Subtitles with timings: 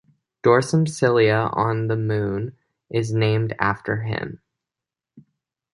[0.41, 2.57] Dorsum Scilla on the Moon
[2.89, 4.41] is named after him.